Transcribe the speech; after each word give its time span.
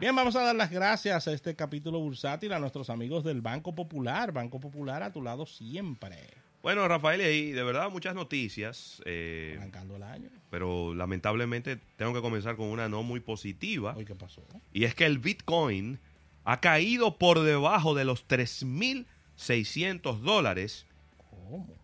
Bien, 0.00 0.16
vamos 0.16 0.34
a 0.34 0.42
dar 0.42 0.56
las 0.56 0.70
gracias 0.70 1.28
a 1.28 1.32
este 1.34 1.54
capítulo 1.54 2.00
bursátil 2.00 2.54
a 2.54 2.58
nuestros 2.58 2.88
amigos 2.88 3.22
del 3.22 3.42
Banco 3.42 3.74
Popular. 3.74 4.32
Banco 4.32 4.58
Popular 4.58 5.02
a 5.02 5.12
tu 5.12 5.20
lado 5.20 5.44
siempre. 5.44 6.16
Bueno, 6.62 6.88
Rafael, 6.88 7.20
y 7.20 7.52
de 7.52 7.62
verdad 7.62 7.90
muchas 7.90 8.14
noticias. 8.14 9.02
Eh, 9.04 9.56
Arrancando 9.58 9.96
el 9.96 10.02
año. 10.02 10.30
pero 10.48 10.94
lamentablemente 10.94 11.78
tengo 11.96 12.14
que 12.14 12.22
comenzar 12.22 12.56
con 12.56 12.68
una 12.68 12.88
no 12.88 13.02
muy 13.02 13.20
positiva. 13.20 13.94
¿qué 14.06 14.14
pasó? 14.14 14.42
Y 14.72 14.84
es 14.84 14.94
que 14.94 15.04
el 15.04 15.18
Bitcoin 15.18 15.98
ha 16.44 16.60
caído 16.60 17.18
por 17.18 17.40
debajo 17.40 17.94
de 17.94 18.06
los 18.06 18.26
3.600 18.26 20.20
dólares. 20.20 20.86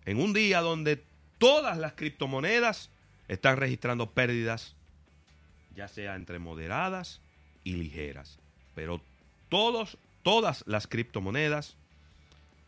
En 0.04 0.20
un 0.20 0.32
día 0.32 0.60
donde 0.60 1.02
todas 1.38 1.78
las 1.78 1.92
criptomonedas 1.94 2.90
están 3.28 3.56
registrando 3.56 4.10
pérdidas, 4.10 4.74
ya 5.74 5.88
sea 5.88 6.14
entre 6.16 6.38
moderadas 6.38 7.20
y 7.64 7.74
ligeras. 7.74 8.38
Pero 8.74 9.00
todos, 9.48 9.96
todas 10.22 10.64
las 10.66 10.86
criptomonedas, 10.86 11.76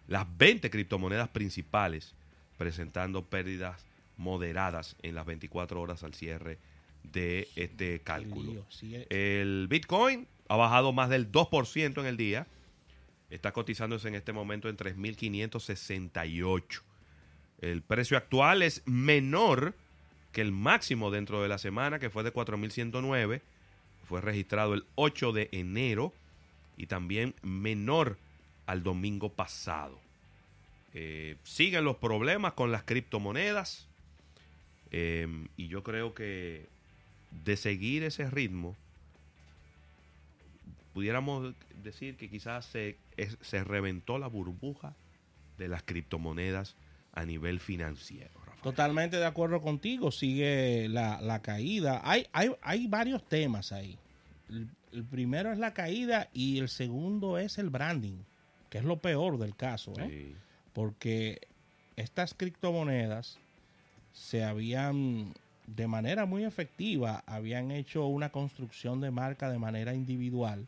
las 0.08 0.26
20 0.38 0.70
criptomonedas 0.70 1.28
principales, 1.28 2.14
presentando 2.56 3.24
pérdidas 3.24 3.84
moderadas 4.16 4.96
en 5.02 5.14
las 5.14 5.26
24 5.26 5.80
horas 5.80 6.02
al 6.02 6.14
cierre 6.14 6.58
de 7.04 7.48
este 7.56 8.00
cálculo. 8.00 8.66
sigue- 8.68 9.06
El 9.10 9.66
Bitcoin 9.68 10.26
ha 10.48 10.56
bajado 10.56 10.92
más 10.92 11.08
del 11.08 11.30
2% 11.30 12.00
en 12.00 12.06
el 12.06 12.16
día. 12.16 12.46
Está 13.30 13.52
cotizándose 13.52 14.08
en 14.08 14.14
este 14.16 14.32
momento 14.32 14.68
en 14.68 14.76
3.568. 14.76 16.82
El 17.60 17.82
precio 17.82 18.16
actual 18.16 18.62
es 18.62 18.82
menor 18.86 19.74
que 20.32 20.40
el 20.40 20.52
máximo 20.52 21.10
dentro 21.10 21.42
de 21.42 21.48
la 21.48 21.58
semana, 21.58 21.98
que 21.98 22.10
fue 22.10 22.22
de 22.22 22.32
4.109. 22.32 23.40
Fue 24.08 24.20
registrado 24.20 24.74
el 24.74 24.84
8 24.94 25.32
de 25.32 25.48
enero 25.52 26.12
y 26.76 26.86
también 26.86 27.34
menor 27.42 28.16
al 28.66 28.82
domingo 28.82 29.30
pasado. 29.30 29.98
Eh, 30.94 31.36
siguen 31.42 31.84
los 31.84 31.96
problemas 31.96 32.54
con 32.54 32.72
las 32.72 32.82
criptomonedas 32.84 33.86
eh, 34.90 35.26
y 35.56 35.68
yo 35.68 35.82
creo 35.82 36.14
que 36.14 36.66
de 37.44 37.56
seguir 37.56 38.04
ese 38.04 38.30
ritmo, 38.30 38.74
pudiéramos 40.94 41.54
decir 41.82 42.16
que 42.16 42.30
quizás 42.30 42.64
se, 42.66 42.96
se 43.40 43.64
reventó 43.64 44.18
la 44.18 44.28
burbuja 44.28 44.94
de 45.58 45.68
las 45.68 45.82
criptomonedas 45.82 46.74
a 47.18 47.24
nivel 47.24 47.60
financiero. 47.60 48.30
Rafael. 48.38 48.62
Totalmente 48.62 49.16
de 49.16 49.26
acuerdo 49.26 49.60
contigo, 49.60 50.10
sigue 50.10 50.88
la, 50.88 51.20
la 51.20 51.40
caída. 51.42 52.00
Hay, 52.04 52.26
hay, 52.32 52.50
hay 52.62 52.86
varios 52.86 53.26
temas 53.28 53.72
ahí. 53.72 53.98
El, 54.48 54.68
el 54.92 55.04
primero 55.04 55.52
es 55.52 55.58
la 55.58 55.74
caída 55.74 56.28
y 56.32 56.58
el 56.58 56.68
segundo 56.68 57.38
es 57.38 57.58
el 57.58 57.70
branding, 57.70 58.18
que 58.70 58.78
es 58.78 58.84
lo 58.84 58.98
peor 58.98 59.38
del 59.38 59.54
caso, 59.54 59.92
¿eh? 59.98 60.08
Sí. 60.08 60.36
porque 60.72 61.40
estas 61.96 62.34
criptomonedas 62.34 63.38
se 64.12 64.44
habían, 64.44 65.34
de 65.66 65.86
manera 65.86 66.26
muy 66.26 66.44
efectiva, 66.44 67.22
habían 67.26 67.70
hecho 67.70 68.06
una 68.06 68.30
construcción 68.30 69.00
de 69.00 69.10
marca 69.10 69.50
de 69.50 69.58
manera 69.58 69.94
individual 69.94 70.66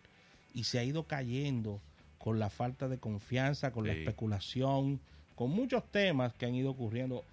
y 0.53 0.65
se 0.65 0.79
ha 0.79 0.85
ido 0.85 1.05
cayendo 1.05 1.81
con 2.19 2.39
la 2.39 2.51
falta 2.51 2.89
de 2.89 2.99
confianza, 2.99 3.73
con 3.73 3.87
la 3.87 3.95
especulación, 3.95 5.01
con 5.41 5.53
muchos 5.53 5.83
temas 5.91 6.35
que 6.35 6.45
han 6.45 6.55
ido 6.55 6.71
ocurriendo. 6.71 7.25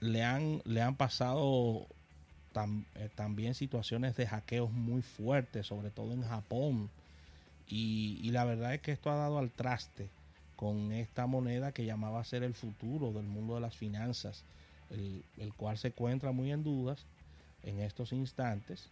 Le 0.00 0.22
han, 0.22 0.60
le 0.66 0.82
han 0.82 0.96
pasado 0.96 1.86
tam- 2.52 2.84
eh, 2.94 3.08
también 3.14 3.54
situaciones 3.54 4.16
de 4.16 4.26
hackeos 4.26 4.70
muy 4.70 5.00
fuertes, 5.00 5.68
sobre 5.68 5.88
todo 5.88 6.12
en 6.12 6.24
Japón. 6.24 6.90
Y, 7.66 8.20
y 8.22 8.32
la 8.32 8.44
verdad 8.44 8.74
es 8.74 8.82
que 8.82 8.92
esto 8.92 9.10
ha 9.10 9.14
dado 9.14 9.38
al 9.38 9.50
traste 9.50 10.10
con 10.56 10.92
esta 10.92 11.26
moneda 11.26 11.72
que 11.72 11.86
llamaba 11.86 12.20
a 12.20 12.24
ser 12.24 12.42
el 12.42 12.52
futuro 12.52 13.12
del 13.12 13.24
mundo 13.24 13.54
de 13.54 13.62
las 13.62 13.78
finanzas, 13.78 14.44
el, 14.90 15.24
el 15.38 15.54
cual 15.54 15.78
se 15.78 15.88
encuentra 15.88 16.32
muy 16.32 16.52
en 16.52 16.64
dudas 16.64 17.06
en 17.62 17.80
estos 17.80 18.12
instantes. 18.12 18.90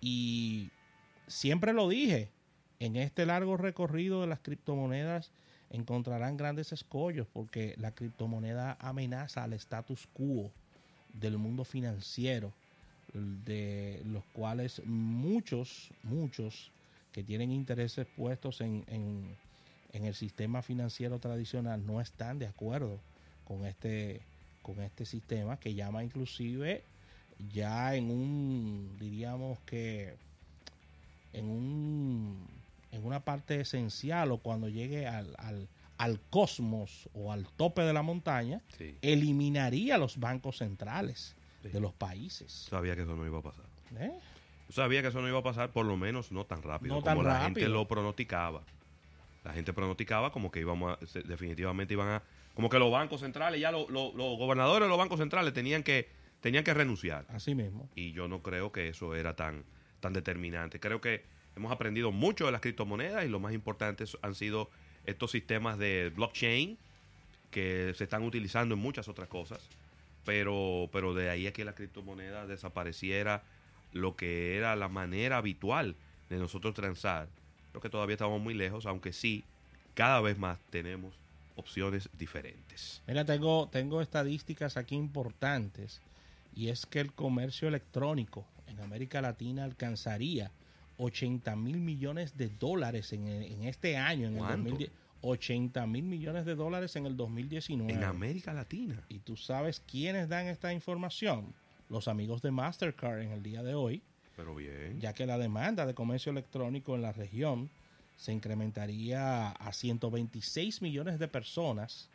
Y 0.00 0.70
siempre 1.28 1.72
lo 1.72 1.88
dije, 1.88 2.30
en 2.80 2.96
este 2.96 3.26
largo 3.26 3.56
recorrido 3.56 4.22
de 4.22 4.26
las 4.26 4.40
criptomonedas 4.40 5.30
encontrarán 5.70 6.36
grandes 6.36 6.72
escollos 6.72 7.26
porque 7.32 7.74
la 7.78 7.92
criptomoneda 7.92 8.76
amenaza 8.80 9.44
al 9.44 9.52
status 9.54 10.06
quo 10.12 10.50
del 11.12 11.38
mundo 11.38 11.64
financiero, 11.64 12.52
de 13.14 14.02
los 14.04 14.24
cuales 14.32 14.82
muchos, 14.84 15.90
muchos 16.02 16.70
que 17.12 17.24
tienen 17.24 17.50
intereses 17.50 18.06
puestos 18.16 18.60
en, 18.60 18.84
en, 18.86 19.36
en 19.92 20.04
el 20.04 20.14
sistema 20.14 20.62
financiero 20.62 21.18
tradicional 21.18 21.84
no 21.86 22.00
están 22.00 22.38
de 22.38 22.46
acuerdo 22.46 22.98
con 23.44 23.64
este, 23.64 24.20
con 24.62 24.80
este 24.80 25.06
sistema 25.06 25.58
que 25.58 25.74
llama 25.74 26.04
inclusive 26.04 26.82
ya 27.52 27.94
en 27.94 28.10
un, 28.10 28.96
diríamos 28.98 29.58
que 29.60 30.14
en 31.32 31.46
un 31.46 32.57
en 32.92 33.04
una 33.04 33.20
parte 33.24 33.60
esencial 33.60 34.30
o 34.32 34.38
cuando 34.38 34.68
llegue 34.68 35.06
al, 35.06 35.34
al, 35.38 35.68
al 35.98 36.20
cosmos 36.30 37.08
o 37.14 37.32
al 37.32 37.46
tope 37.52 37.82
de 37.82 37.92
la 37.92 38.02
montaña, 38.02 38.62
Sí. 38.76 38.96
eliminaría 39.02 39.98
los 39.98 40.18
bancos 40.18 40.58
centrales 40.58 41.34
Sí. 41.62 41.68
de 41.70 41.80
los 41.80 41.92
países. 41.92 42.52
Sabía 42.70 42.94
que 42.96 43.02
eso 43.02 43.14
no 43.16 43.26
iba 43.26 43.38
a 43.38 43.42
pasar. 43.42 43.64
¿Eh? 43.98 44.12
Sabía 44.70 45.02
que 45.02 45.08
eso 45.08 45.20
no 45.20 45.28
iba 45.28 45.38
a 45.38 45.42
pasar, 45.42 45.70
por 45.72 45.86
lo 45.86 45.96
menos 45.96 46.30
no 46.30 46.44
tan 46.44 46.62
rápido 46.62 46.94
No 46.96 47.00
como 47.02 47.22
tan 47.22 47.32
la 47.32 47.40
gente 47.44 47.68
lo 47.68 47.88
pronosticaba. 47.88 48.62
La 49.44 49.52
gente 49.54 49.72
pronosticaba 49.72 50.30
como 50.30 50.50
que 50.50 50.60
íbamos 50.60 50.92
a, 50.96 51.18
definitivamente 51.26 51.94
iban 51.94 52.08
a, 52.08 52.22
como 52.54 52.68
que 52.68 52.78
los 52.78 52.90
bancos 52.92 53.20
centrales, 53.20 53.60
ya 53.60 53.70
lo- 53.72 53.88
lo- 53.88 54.12
los 54.14 54.36
gobernadores 54.38 54.84
de 54.86 54.88
los 54.90 54.98
bancos 54.98 55.18
centrales 55.18 55.54
tenían 55.54 55.82
que, 55.82 56.08
tenían 56.40 56.64
que 56.64 56.74
renunciar. 56.74 57.24
Así 57.28 57.54
mismo. 57.54 57.88
Y 57.94 58.12
yo 58.12 58.28
no 58.28 58.42
creo 58.42 58.70
que 58.72 58.88
eso 58.88 59.14
era 59.14 59.34
tan, 59.36 59.64
tan 60.00 60.12
determinante. 60.12 60.80
Creo 60.80 61.00
que 61.00 61.24
hemos 61.58 61.72
aprendido 61.72 62.12
mucho 62.12 62.46
de 62.46 62.52
las 62.52 62.60
criptomonedas 62.60 63.24
y 63.24 63.28
lo 63.28 63.40
más 63.40 63.52
importante 63.52 64.04
han 64.22 64.34
sido 64.34 64.70
estos 65.04 65.30
sistemas 65.30 65.78
de 65.78 66.10
blockchain 66.14 66.78
que 67.50 67.92
se 67.96 68.04
están 68.04 68.22
utilizando 68.22 68.74
en 68.74 68.80
muchas 68.80 69.08
otras 69.08 69.28
cosas. 69.28 69.60
Pero, 70.24 70.88
pero 70.92 71.14
de 71.14 71.30
ahí 71.30 71.46
a 71.46 71.52
que 71.52 71.64
la 71.64 71.74
criptomoneda 71.74 72.46
desapareciera 72.46 73.42
lo 73.92 74.16
que 74.16 74.56
era 74.56 74.76
la 74.76 74.88
manera 74.88 75.38
habitual 75.38 75.96
de 76.28 76.36
nosotros 76.36 76.74
transar, 76.74 77.28
creo 77.70 77.80
que 77.80 77.88
todavía 77.88 78.14
estamos 78.14 78.40
muy 78.40 78.54
lejos, 78.54 78.86
aunque 78.86 79.12
sí, 79.12 79.44
cada 79.94 80.20
vez 80.20 80.38
más 80.38 80.58
tenemos 80.70 81.14
opciones 81.56 82.08
diferentes. 82.18 83.02
Mira, 83.06 83.24
tengo, 83.24 83.68
tengo 83.68 84.00
estadísticas 84.00 84.76
aquí 84.76 84.94
importantes 84.94 86.00
y 86.54 86.68
es 86.68 86.86
que 86.86 87.00
el 87.00 87.12
comercio 87.12 87.66
electrónico 87.66 88.44
en 88.66 88.80
América 88.80 89.22
Latina 89.22 89.64
alcanzaría 89.64 90.50
80 90.98 91.56
mil 91.56 91.78
millones 91.80 92.36
de 92.36 92.48
dólares 92.48 93.12
en, 93.12 93.26
en 93.28 93.64
este 93.64 93.96
año, 93.96 94.26
en 94.28 94.34
el 94.34 94.38
¿Cuánto? 94.40 94.56
2010. 94.70 94.90
80 95.20 95.86
mil 95.86 96.04
millones 96.04 96.44
de 96.44 96.54
dólares 96.54 96.94
en 96.96 97.06
el 97.06 97.16
2019. 97.16 97.92
En 97.92 98.04
América 98.04 98.52
Latina. 98.52 99.02
Y 99.08 99.18
tú 99.18 99.36
sabes 99.36 99.80
quiénes 99.90 100.28
dan 100.28 100.46
esta 100.46 100.72
información. 100.72 101.54
Los 101.88 102.06
amigos 102.06 102.40
de 102.42 102.50
Mastercard 102.52 103.20
en 103.22 103.32
el 103.32 103.42
día 103.42 103.62
de 103.62 103.74
hoy, 103.74 104.02
Pero 104.36 104.54
bien. 104.54 105.00
ya 105.00 105.14
que 105.14 105.26
la 105.26 105.38
demanda 105.38 105.86
de 105.86 105.94
comercio 105.94 106.30
electrónico 106.30 106.94
en 106.94 107.02
la 107.02 107.12
región 107.12 107.68
se 108.16 108.32
incrementaría 108.32 109.50
a 109.50 109.72
126 109.72 110.82
millones 110.82 111.18
de 111.18 111.26
personas, 111.28 112.08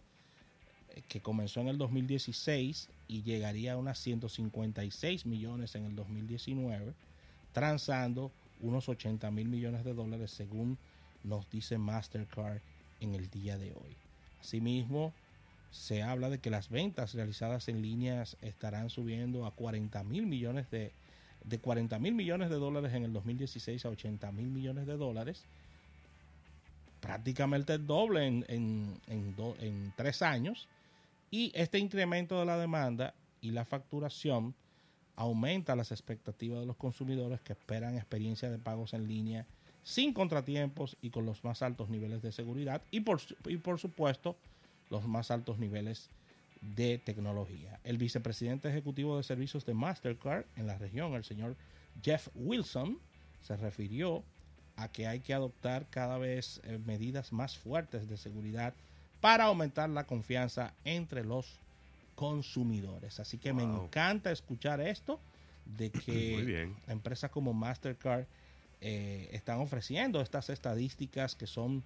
eh, 0.95 1.01
que 1.07 1.21
comenzó 1.21 1.59
en 1.61 1.69
el 1.69 1.77
2016 1.77 2.89
y 3.07 3.23
llegaría 3.23 3.74
a 3.74 3.77
unas 3.77 4.00
156 4.00 5.25
millones 5.25 5.75
en 5.75 5.86
el 5.86 5.95
2019, 5.95 6.94
transando 7.51 8.31
unos 8.63 8.89
80 8.89 9.30
mil 9.31 9.48
millones 9.50 9.83
de 9.83 9.94
dólares 9.94 10.31
según 10.31 10.77
nos 11.24 11.50
dice 11.50 11.77
Mastercard 11.77 12.60
en 13.00 13.13
el 13.13 13.30
día 13.30 13.57
de 13.57 13.74
hoy. 13.74 13.95
Asimismo, 14.42 15.13
se 15.71 16.01
habla 16.04 16.30
de 16.30 16.39
que 16.39 16.50
las 16.50 16.69
ventas 16.69 17.13
realizadas 17.13 17.68
en 17.68 17.81
líneas 17.81 18.38
estarán 18.42 18.89
subiendo 18.89 19.45
a 19.45 19.51
40 19.51 20.04
mil 20.04 20.25
millones 20.25 20.69
de, 20.71 20.92
de 21.45 21.60
40 21.60 21.98
mil 22.00 22.13
millones 22.13 22.50
de 22.50 22.56
dólares 22.56 22.94
en 22.94 23.04
el 23.04 23.13
2016 23.13 23.86
a 23.86 23.89
80 23.89 24.31
mil 24.31 24.48
millones 24.48 24.86
de 24.88 24.98
dólares. 24.98 25.44
Prácticamente 27.01 27.74
el 27.74 27.86
doble 27.86 28.25
en, 28.27 28.45
en, 28.48 29.01
en 29.07 29.36
do- 29.36 29.56
en 29.60 29.94
tres 29.98 30.21
años. 30.21 30.68
Y 31.31 31.51
este 31.56 31.80
incremento 31.80 32.39
de 32.39 32.45
la 32.45 32.57
demanda 32.57 33.13
y 33.42 33.51
la 33.51 33.65
facturación 33.65 34.54
aumenta 35.15 35.75
las 35.75 35.92
expectativas 35.92 36.60
de 36.60 36.65
los 36.65 36.75
consumidores 36.75 37.42
que 37.42 37.54
esperan 37.54 37.95
experiencia 37.95 38.50
de 38.50 38.57
pagos 38.57 38.94
en 38.94 39.07
línea 39.07 39.45
sin 39.83 40.13
contratiempos 40.13 40.98
y 41.01 41.10
con 41.10 41.25
los 41.25 41.44
más 41.44 41.62
altos 41.62 41.89
niveles 41.89 42.21
de 42.21 42.31
seguridad 42.31 42.81
y 42.89 43.01
por, 43.01 43.19
y 43.45 43.57
por 43.57 43.80
supuesto 43.80 44.38
los 44.89 45.06
más 45.07 45.30
altos 45.31 45.60
niveles 45.60 46.10
de 46.62 46.98
tecnología. 46.98 47.80
El 47.83 47.98
vicepresidente 47.98 48.69
ejecutivo 48.69 49.18
de 49.18 49.24
servicios 49.24 49.65
de 49.65 49.74
Mastercard 49.74 50.45
en 50.56 50.68
la 50.68 50.77
región, 50.77 51.13
el 51.13 51.25
señor 51.25 51.56
Jeff 52.01 52.30
Wilson, 52.36 52.98
se 53.42 53.57
refirió 53.57 54.24
a 54.77 54.88
que 54.88 55.07
hay 55.07 55.19
que 55.19 55.33
adoptar 55.33 55.86
cada 55.89 56.18
vez 56.18 56.62
eh, 56.63 56.80
medidas 56.86 57.33
más 57.33 57.57
fuertes 57.57 58.07
de 58.07 58.18
seguridad 58.18 58.74
para 59.19 59.45
aumentar 59.45 59.89
la 59.89 60.06
confianza 60.06 60.74
entre 60.86 61.24
los 61.24 61.60
consumidores. 62.15 63.19
Así 63.19 63.38
que 63.38 63.54
me 63.54 63.63
encanta 63.63 64.31
escuchar 64.31 64.81
esto 64.81 65.19
de 65.65 65.89
que 66.06 66.69
empresas 66.88 67.31
como 67.31 67.54
Mastercard 67.54 68.25
eh, 68.81 69.30
están 69.31 69.60
ofreciendo 69.60 70.21
estas 70.21 70.50
estadísticas 70.50 71.36
que 71.36 71.48
son 71.48 71.83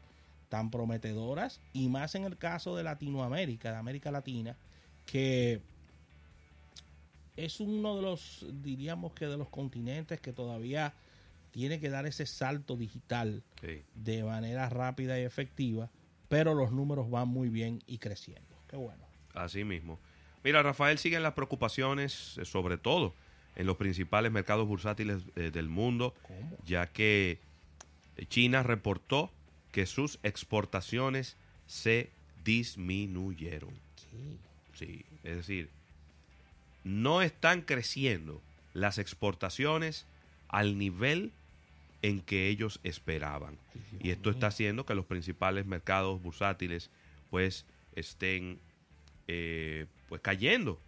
tan 0.49 0.71
prometedoras 0.71 1.59
y 1.73 1.89
más 1.89 2.15
en 2.15 2.23
el 2.23 2.37
caso 2.37 2.75
de 2.75 2.83
Latinoamérica, 2.83 3.71
de 3.71 3.77
América 3.77 4.11
Latina, 4.11 4.55
que 5.05 5.61
es 7.35 7.59
uno 7.59 7.95
de 7.97 8.01
los, 8.01 8.45
diríamos 8.63 9.13
que 9.13 9.27
de 9.27 9.37
los 9.37 9.49
continentes 9.49 10.19
que 10.19 10.33
todavía 10.33 10.93
tiene 11.51 11.79
que 11.79 11.89
dar 11.89 12.05
ese 12.05 12.25
salto 12.25 12.75
digital 12.75 13.43
Sí. 13.61 13.83
de 13.95 14.23
manera 14.23 14.69
rápida 14.69 15.19
y 15.19 15.23
efectiva, 15.23 15.89
pero 16.29 16.53
los 16.53 16.71
números 16.71 17.09
van 17.09 17.27
muy 17.27 17.49
bien 17.49 17.81
y 17.87 17.99
creciendo. 17.99 18.55
Qué 18.67 18.75
bueno. 18.75 19.05
Así 19.33 19.63
mismo. 19.63 19.99
Mira, 20.43 20.63
Rafael, 20.63 20.97
siguen 20.97 21.23
las 21.23 21.33
preocupaciones, 21.33 22.37
eh, 22.37 22.45
sobre 22.45 22.77
todo 22.77 23.13
en 23.55 23.65
los 23.65 23.77
principales 23.77 24.31
mercados 24.31 24.67
bursátiles 24.67 25.23
eh, 25.35 25.51
del 25.51 25.67
mundo, 25.67 26.13
¿Cómo? 26.23 26.57
ya 26.65 26.87
que 26.87 27.39
China 28.29 28.63
reportó 28.63 29.31
que 29.71 29.85
sus 29.85 30.19
exportaciones 30.23 31.37
se 31.65 32.11
disminuyeron. 32.43 33.71
¿Qué? 33.95 34.37
Sí, 34.77 35.05
es 35.23 35.37
decir, 35.37 35.69
no 36.83 37.21
están 37.21 37.61
creciendo 37.61 38.41
las 38.73 38.99
exportaciones 38.99 40.05
al 40.47 40.77
nivel 40.77 41.31
en 42.01 42.21
que 42.21 42.47
ellos 42.47 42.79
esperaban. 42.83 43.57
Y 43.99 44.11
esto 44.11 44.29
está 44.29 44.47
haciendo 44.47 44.85
que 44.85 44.95
los 44.95 45.05
principales 45.05 45.65
mercados 45.65 46.21
bursátiles 46.21 46.89
pues 47.29 47.65
estén 47.95 48.59
eh, 49.27 49.85
pues 50.07 50.21
cayendo. 50.21 50.79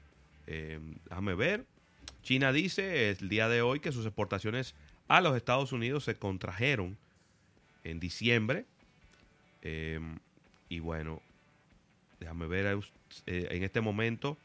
Eh, 0.48 0.80
déjame 1.06 1.36
ver. 1.36 1.66
China 2.24 2.52
dice 2.52 3.12
el 3.12 3.30
día 3.30 3.50
de 3.50 3.62
hoy 3.62 3.80
que 3.80 3.92
sus 3.92 4.06
exportaciones 4.06 4.76
a 5.08 5.22
los 5.22 5.36
Estados 5.36 5.72
Unidos 5.72 6.06
se 6.06 6.16
contrajeron 6.16 6.98
en 7.84 8.00
diciembre. 8.00 8.66
Eh, 9.62 10.00
y 10.70 10.80
bueno, 10.80 11.22
déjame 12.20 12.48
ver, 12.48 12.80
en 13.26 13.64
este 13.64 13.82
momento 13.82 14.38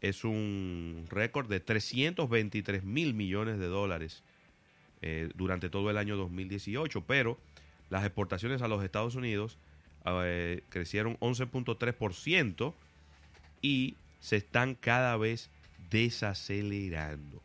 es 0.00 0.24
un 0.24 1.06
récord 1.10 1.48
de 1.48 1.60
323 1.60 2.82
mil 2.84 3.14
millones 3.14 3.58
de 3.58 3.66
dólares 3.66 4.22
durante 5.34 5.68
todo 5.68 5.90
el 5.90 5.98
año 5.98 6.16
2018, 6.16 7.04
pero 7.06 7.38
las 7.90 8.04
exportaciones 8.04 8.62
a 8.62 8.68
los 8.68 8.82
Estados 8.82 9.14
Unidos 9.14 9.58
crecieron 10.70 11.18
11.3% 11.18 12.74
y 13.62 13.96
se 14.20 14.36
están 14.36 14.74
cada 14.74 15.16
vez 15.16 15.50
desacelerando. 15.90 17.42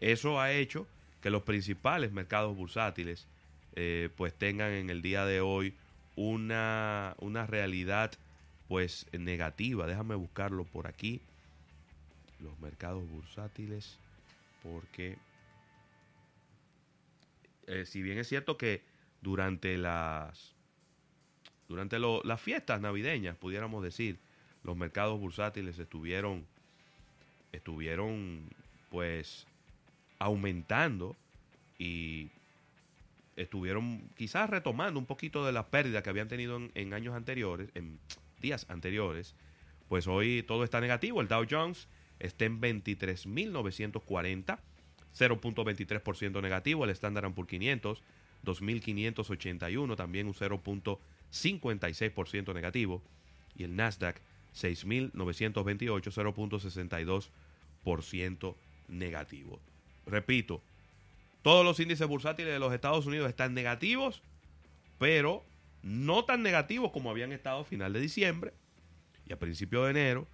Eso 0.00 0.40
ha 0.40 0.52
hecho 0.52 0.86
que 1.20 1.30
los 1.30 1.42
principales 1.42 2.12
mercados 2.12 2.56
bursátiles 2.56 3.26
eh, 3.74 4.10
pues 4.16 4.34
tengan 4.34 4.72
en 4.72 4.90
el 4.90 5.02
día 5.02 5.24
de 5.24 5.40
hoy 5.40 5.74
una, 6.16 7.14
una 7.18 7.46
realidad 7.46 8.12
pues 8.68 9.06
negativa. 9.12 9.86
Déjame 9.86 10.14
buscarlo 10.14 10.64
por 10.64 10.86
aquí. 10.86 11.20
Los 12.40 12.58
mercados 12.60 13.08
bursátiles 13.08 13.98
porque 14.62 15.16
eh, 17.66 17.84
si 17.84 18.02
bien 18.02 18.18
es 18.18 18.28
cierto 18.28 18.56
que 18.56 18.82
durante 19.20 19.76
las 19.76 20.54
durante 21.68 21.98
las 21.98 22.40
fiestas 22.40 22.80
navideñas, 22.80 23.36
pudiéramos 23.36 23.82
decir, 23.82 24.18
los 24.62 24.76
mercados 24.76 25.18
bursátiles 25.18 25.78
estuvieron 25.78 26.46
estuvieron 27.52 28.42
pues 28.90 29.46
aumentando 30.18 31.16
y 31.78 32.28
estuvieron 33.36 34.10
quizás 34.16 34.50
retomando 34.50 34.98
un 34.98 35.06
poquito 35.06 35.46
de 35.46 35.52
la 35.52 35.68
pérdida 35.68 36.02
que 36.02 36.10
habían 36.10 36.28
tenido 36.28 36.56
en, 36.56 36.70
en 36.74 36.92
años 36.92 37.14
anteriores, 37.14 37.70
en 37.74 37.98
días 38.40 38.66
anteriores, 38.68 39.34
pues 39.88 40.06
hoy 40.06 40.42
todo 40.42 40.64
está 40.64 40.80
negativo. 40.80 41.20
El 41.20 41.28
Dow 41.28 41.46
Jones 41.48 41.86
está 42.18 42.44
en 42.44 42.60
23.940, 42.60 44.58
0.23% 45.16 46.42
negativo. 46.42 46.84
El 46.84 46.90
Standard 46.90 47.32
Poor's 47.32 47.48
500, 47.48 48.02
2.581, 48.44 49.96
también 49.96 50.26
un 50.26 50.34
0.56% 50.34 52.54
negativo. 52.54 53.02
Y 53.56 53.64
el 53.64 53.74
Nasdaq, 53.76 54.20
6.928, 54.58 56.12
0.62% 57.84 58.54
negativo. 58.88 59.60
Repito, 60.06 60.60
todos 61.42 61.64
los 61.64 61.78
índices 61.80 62.06
bursátiles 62.08 62.52
de 62.52 62.58
los 62.58 62.72
Estados 62.72 63.06
Unidos 63.06 63.28
están 63.28 63.54
negativos, 63.54 64.22
pero 64.98 65.44
no 65.82 66.24
tan 66.24 66.42
negativos 66.42 66.90
como 66.90 67.10
habían 67.10 67.32
estado 67.32 67.60
a 67.60 67.64
final 67.64 67.92
de 67.92 68.00
diciembre 68.00 68.52
y 69.26 69.32
a 69.32 69.38
principio 69.38 69.84
de 69.84 69.90
enero, 69.90 70.26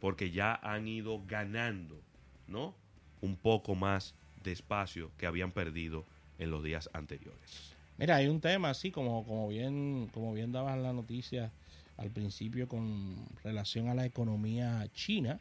porque 0.00 0.30
ya 0.30 0.54
han 0.54 0.86
ido 0.86 1.22
ganando, 1.26 2.00
¿no? 2.46 2.74
Un 3.20 3.36
poco 3.36 3.74
más 3.74 4.14
de 4.44 4.52
espacio 4.52 5.10
que 5.18 5.26
habían 5.26 5.50
perdido 5.50 6.04
en 6.38 6.50
los 6.50 6.62
días 6.62 6.88
anteriores. 6.92 7.74
Mira, 7.96 8.16
hay 8.16 8.28
un 8.28 8.40
tema 8.40 8.70
así 8.70 8.92
como, 8.92 9.26
como 9.26 9.48
bien, 9.48 10.08
como 10.14 10.32
bien 10.32 10.52
daban 10.52 10.84
la 10.84 10.92
noticia 10.92 11.50
al 11.98 12.10
principio 12.10 12.68
con 12.68 13.16
relación 13.44 13.88
a 13.88 13.94
la 13.94 14.06
economía 14.06 14.88
china. 14.94 15.38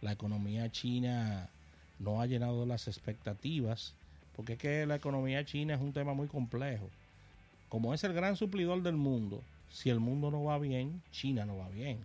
La 0.00 0.12
economía 0.12 0.70
china 0.70 1.50
no 1.98 2.20
ha 2.20 2.26
llenado 2.26 2.64
las 2.64 2.88
expectativas, 2.88 3.94
porque 4.34 4.54
es 4.54 4.58
que 4.58 4.86
la 4.86 4.96
economía 4.96 5.44
china 5.44 5.74
es 5.74 5.80
un 5.80 5.92
tema 5.92 6.14
muy 6.14 6.28
complejo. 6.28 6.88
Como 7.68 7.92
es 7.92 8.02
el 8.04 8.14
gran 8.14 8.36
suplidor 8.36 8.82
del 8.82 8.96
mundo, 8.96 9.42
si 9.70 9.90
el 9.90 10.00
mundo 10.00 10.30
no 10.30 10.44
va 10.44 10.58
bien, 10.58 11.02
China 11.10 11.44
no 11.44 11.58
va 11.58 11.68
bien 11.68 11.98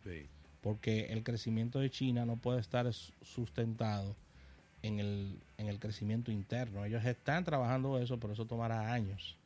porque 0.62 1.08
el 1.12 1.24
crecimiento 1.24 1.80
de 1.80 1.90
China 1.90 2.26
no 2.26 2.38
puede 2.38 2.60
estar 2.60 2.92
sustentado 2.94 4.16
en 4.84 5.00
el, 5.00 5.40
en 5.58 5.68
el 5.68 5.80
crecimiento 5.80 6.32
interno. 6.32 6.86
Ellos 6.86 7.04
están 7.06 7.44
trabajando 7.44 8.00
eso, 8.00 8.20
pero 8.20 8.34
eso 8.34 8.46
tomará 8.46 8.94
años, 8.94 9.38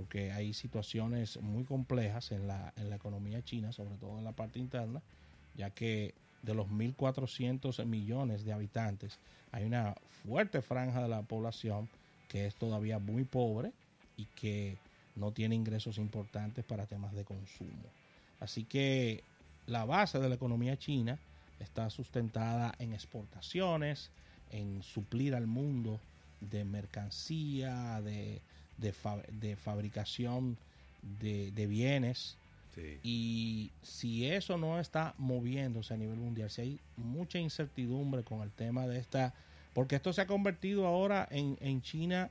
porque 0.00 0.32
hay 0.32 0.54
situaciones 0.54 1.38
muy 1.42 1.64
complejas 1.64 2.32
en 2.32 2.48
la, 2.48 2.72
en 2.76 2.88
la 2.88 2.96
economía 2.96 3.44
china, 3.44 3.70
sobre 3.70 3.96
todo 3.96 4.16
en 4.16 4.24
la 4.24 4.32
parte 4.32 4.58
interna, 4.58 5.02
ya 5.54 5.68
que 5.68 6.14
de 6.42 6.54
los 6.54 6.68
1.400 6.68 7.84
millones 7.84 8.46
de 8.46 8.54
habitantes, 8.54 9.18
hay 9.52 9.64
una 9.64 9.94
fuerte 10.24 10.62
franja 10.62 11.02
de 11.02 11.08
la 11.08 11.20
población 11.20 11.86
que 12.28 12.46
es 12.46 12.54
todavía 12.54 12.98
muy 12.98 13.24
pobre 13.24 13.72
y 14.16 14.24
que 14.24 14.78
no 15.16 15.32
tiene 15.32 15.54
ingresos 15.54 15.98
importantes 15.98 16.64
para 16.64 16.86
temas 16.86 17.12
de 17.12 17.24
consumo. 17.24 17.84
Así 18.40 18.64
que 18.64 19.22
la 19.66 19.84
base 19.84 20.18
de 20.18 20.30
la 20.30 20.36
economía 20.36 20.78
china 20.78 21.18
está 21.58 21.90
sustentada 21.90 22.74
en 22.78 22.94
exportaciones, 22.94 24.08
en 24.50 24.82
suplir 24.82 25.34
al 25.34 25.46
mundo 25.46 26.00
de 26.40 26.64
mercancía, 26.64 28.00
de, 28.00 28.40
de, 28.80 28.92
fa- 28.92 29.22
de 29.30 29.56
fabricación 29.56 30.56
de, 31.20 31.50
de 31.52 31.66
bienes. 31.66 32.36
Sí. 32.74 32.98
Y 33.02 33.70
si 33.82 34.26
eso 34.26 34.56
no 34.56 34.78
está 34.78 35.14
moviéndose 35.18 35.92
a 35.94 35.96
nivel 35.96 36.16
mundial, 36.18 36.50
si 36.50 36.60
hay 36.62 36.80
mucha 36.96 37.38
incertidumbre 37.38 38.22
con 38.22 38.42
el 38.42 38.50
tema 38.50 38.86
de 38.86 38.98
esta, 38.98 39.34
porque 39.74 39.96
esto 39.96 40.12
se 40.12 40.20
ha 40.20 40.26
convertido 40.26 40.86
ahora 40.86 41.26
en, 41.30 41.58
en 41.60 41.82
China, 41.82 42.30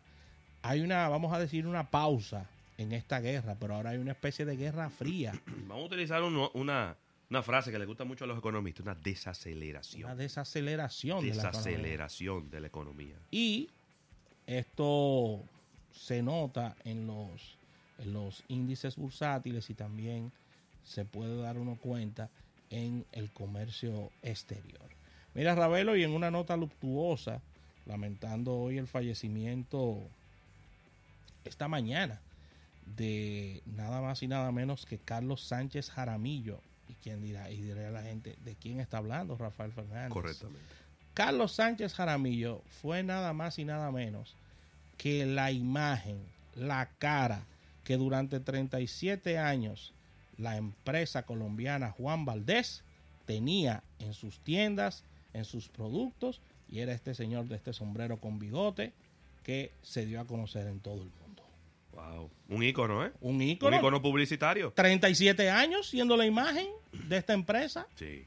hay 0.62 0.82
una, 0.82 1.08
vamos 1.10 1.34
a 1.34 1.39
decir, 1.39 1.68
una 1.68 1.89
pausa 1.89 2.46
en 2.77 2.94
esta 2.94 3.20
guerra, 3.20 3.56
pero 3.60 3.75
ahora 3.75 3.89
hay 3.91 3.98
una 3.98 4.13
especie 4.13 4.46
de 4.46 4.56
guerra 4.56 4.89
fría. 4.89 5.34
Vamos 5.68 5.84
a 5.84 5.88
utilizar 5.88 6.24
uno- 6.24 6.50
una, 6.53 6.96
una 7.29 7.44
frase 7.44 7.72
que 7.72 7.79
le 7.79 7.86
gusta 7.86 8.06
mucho 8.06 8.24
a 8.24 8.27
los 8.27 8.38
economistas, 8.38 8.84
una 8.86 8.96
desaceleración. 8.96 10.06
una 10.06 10.15
desaceleración 10.15 11.20
de 11.20 11.27
la 11.27 11.34
economía. 11.34 11.51
desaceleración 11.60 12.50
de 12.50 12.60
la 12.62 12.68
economía. 12.68 13.15
Y 13.32 13.68
esto 14.48 15.44
se 15.91 16.22
nota 16.22 16.75
en 16.84 17.08
los, 17.08 17.58
en 17.98 18.13
los 18.13 18.43
índices 18.48 18.96
bursátiles 18.96 19.69
y 19.69 19.74
también 19.74 20.31
se 20.84 21.05
puede 21.05 21.41
dar 21.41 21.58
uno 21.58 21.77
cuenta 21.77 22.29
en 22.69 23.05
el 23.12 23.31
comercio 23.31 24.12
exterior. 24.22 24.89
Mira, 25.34 25.55
Ravelo, 25.55 25.96
y 25.96 26.03
en 26.03 26.12
una 26.12 26.31
nota 26.31 26.58
luctuosa, 26.58 27.41
lamentando 27.86 28.58
hoy 28.58 28.77
el 28.77 28.88
fallecimiento 28.88 30.10
esta 31.46 31.67
mañana 31.67 32.22
de 32.86 33.62
nada 33.65 34.01
más 34.01 34.24
y 34.24 34.27
nada 34.27 34.51
menos 34.51 34.86
que 34.86 34.98
Carlos 34.98 35.41
Sánchez 35.41 35.89
Jaramillo, 35.91 36.62
Y 36.88 36.96
quién 36.96 37.22
dirá, 37.22 37.51
y 37.51 37.62
dirá 37.62 37.91
la 37.91 38.01
gente, 38.01 38.36
¿de 38.43 38.55
quién 38.55 38.79
está 38.79 38.98
hablando 38.98 39.38
Rafael 39.38 39.72
Fernández? 39.72 40.12
Correctamente. 40.12 40.65
Carlos 41.13 41.51
Sánchez 41.51 41.93
Jaramillo 41.93 42.63
fue 42.81 43.03
nada 43.03 43.31
más 43.34 43.60
y 43.60 43.65
nada 43.65 43.91
menos 43.91 44.36
que 45.00 45.25
la 45.25 45.51
imagen, 45.51 46.20
la 46.56 46.89
cara 47.00 47.46
que 47.86 47.96
durante 47.98 48.39
37 48.39 49.39
años 49.39 49.94
la 50.38 50.58
empresa 50.58 51.24
colombiana 51.24 51.91
Juan 51.91 52.25
Valdés 52.25 52.84
tenía 53.25 53.82
en 54.00 54.13
sus 54.13 54.39
tiendas, 54.39 55.03
en 55.34 55.46
sus 55.46 55.70
productos, 55.70 56.41
y 56.70 56.79
era 56.79 56.94
este 56.94 57.15
señor 57.15 57.46
de 57.48 57.56
este 57.56 57.74
sombrero 57.74 58.18
con 58.18 58.38
bigote 58.39 58.91
que 59.44 59.72
se 59.82 60.06
dio 60.06 60.20
a 60.20 60.25
conocer 60.25 60.68
en 60.68 60.79
todo 60.82 60.96
el 61.01 61.10
mundo. 61.22 61.44
Wow. 61.94 62.29
Un 62.50 62.63
ícono, 62.63 63.06
¿eh? 63.06 63.12
Un 63.22 63.36
Un 63.36 63.41
ícono. 63.41 63.77
ícono 63.77 64.01
publicitario. 64.01 64.72
37 64.74 65.50
años 65.50 65.89
siendo 65.89 66.18
la 66.18 66.25
imagen 66.25 66.68
de 67.08 67.18
esta 67.18 67.34
empresa. 67.34 67.88
Sí. 67.96 68.25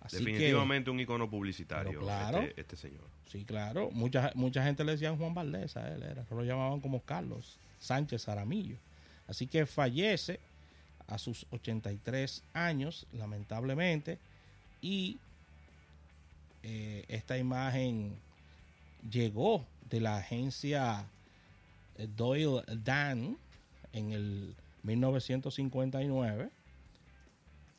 Así 0.00 0.16
Definitivamente 0.16 0.90
un 0.90 0.98
ícono 0.98 1.28
publicitario. 1.28 2.00
Claro. 2.00 2.40
este, 2.40 2.60
este 2.60 2.76
señor. 2.76 3.04
sí, 3.26 3.44
claro. 3.44 3.90
Mucha, 3.92 4.32
mucha 4.34 4.64
gente 4.64 4.82
le 4.84 4.92
decían 4.92 5.16
Juan 5.16 5.34
Valdés 5.34 5.76
a 5.76 5.92
él, 5.92 6.02
era, 6.02 6.24
lo 6.30 6.42
llamaban 6.42 6.80
como 6.80 7.00
Carlos 7.02 7.58
Sánchez 7.78 8.28
Aramillo. 8.28 8.76
Así 9.28 9.46
que 9.46 9.66
fallece 9.66 10.40
a 11.06 11.18
sus 11.18 11.46
83 11.50 12.42
años, 12.54 13.06
lamentablemente, 13.12 14.18
y 14.80 15.18
eh, 16.62 17.04
esta 17.08 17.36
imagen 17.36 18.16
llegó 19.10 19.66
de 19.88 20.00
la 20.00 20.18
agencia 20.18 21.04
eh, 21.96 22.08
Doyle 22.16 22.62
Dan 22.84 23.36
en 23.92 24.12
el 24.12 24.54
1959 24.82 26.50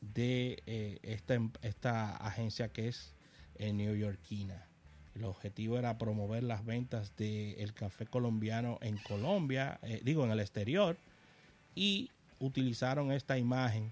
de 0.02 0.62
eh, 0.66 1.00
esta, 1.04 1.36
em- 1.36 1.52
esta 1.62 2.16
agencia 2.18 2.70
que 2.70 2.88
es 2.88 3.14
eh, 3.56 3.72
neoyorquina. 3.72 4.68
El 5.16 5.26
objetivo 5.26 5.78
era 5.78 5.98
promover 5.98 6.44
las 6.44 6.66
ventas 6.66 7.16
del 7.18 7.74
café 7.74 8.06
colombiano 8.06 8.80
en 8.82 8.98
Colombia, 8.98 9.80
eh, 9.84 10.02
digo 10.04 10.24
en 10.26 10.32
el 10.32 10.40
exterior, 10.40 10.98
y 11.76 12.10
utilizaron 12.40 13.12
esta 13.12 13.38
imagen 13.38 13.92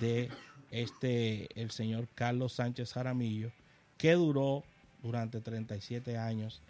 de 0.00 0.30
este 0.70 1.48
el 1.60 1.70
señor 1.70 2.06
Carlos 2.14 2.52
Sánchez 2.52 2.92
Jaramillo, 2.92 3.50
que 3.98 4.12
duró 4.12 4.62
durante 5.02 5.40
37 5.40 6.16
años 6.18 6.62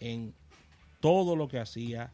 en 0.00 0.34
todo 1.00 1.36
lo 1.36 1.48
que 1.48 1.60
hacía 1.60 2.10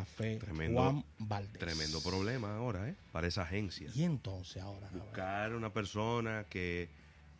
Café 0.00 0.36
Tremendo- 0.38 0.82
Juan 0.82 1.04
Valdés. 1.18 1.58
Tremendo 1.58 2.02
problema 2.02 2.54
ahora, 2.56 2.86
¿eh? 2.88 2.94
Para 3.12 3.26
esa 3.28 3.42
agencia. 3.42 3.90
Y 3.94 4.02
entonces 4.04 4.62
ahora? 4.62 4.88
Buscar 4.92 5.54
una 5.54 5.72
persona 5.72 6.44
que, 6.50 6.88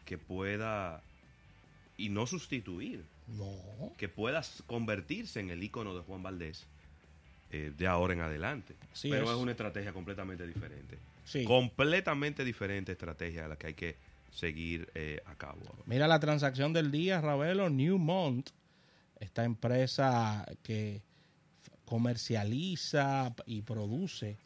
que 0.06 0.16
pueda, 0.16 1.02
y 1.98 2.08
no 2.08 2.26
sustituir, 2.26 3.04
no, 3.28 3.92
que 3.98 4.08
pueda 4.08 4.40
convertirse 4.66 5.40
en 5.40 5.50
el 5.50 5.62
ícono 5.62 5.94
de 5.94 6.00
Juan 6.00 6.22
Valdés 6.22 6.64
eh, 7.50 7.72
de 7.76 7.86
ahora 7.86 8.14
en 8.14 8.20
adelante. 8.22 8.74
Así 8.90 9.10
Pero 9.10 9.24
es. 9.24 9.30
es. 9.32 9.36
una 9.36 9.50
estrategia 9.50 9.92
completamente 9.92 10.46
diferente. 10.46 10.96
sí. 11.26 11.44
Completamente 11.44 12.42
diferente 12.42 12.92
estrategia 12.92 13.44
a 13.44 13.48
la 13.48 13.56
que 13.56 13.66
hay 13.66 13.74
que 13.74 13.96
seguir 14.32 14.88
eh, 14.94 15.20
a 15.26 15.34
cabo. 15.34 15.60
Mira 15.84 16.08
la 16.08 16.20
transacción 16.20 16.72
del 16.72 16.90
día, 16.90 17.20
Ravelo, 17.20 17.68
Newmont, 17.68 18.48
esta 19.20 19.44
empresa 19.44 20.46
que 20.62 21.02
comercializa 21.86 23.34
y 23.46 23.62
produce 23.62 24.36